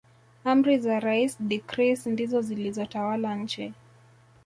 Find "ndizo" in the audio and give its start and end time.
2.05-2.41